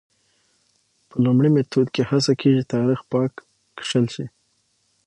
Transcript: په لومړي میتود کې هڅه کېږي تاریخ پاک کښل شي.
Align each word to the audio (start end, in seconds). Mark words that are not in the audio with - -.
په 1.09 1.15
لومړي 1.25 1.49
میتود 1.55 1.87
کې 1.95 2.03
هڅه 2.09 2.33
کېږي 2.41 2.63
تاریخ 2.73 2.99
پاک 3.11 3.31
کښل 3.77 4.05
شي. 4.15 4.25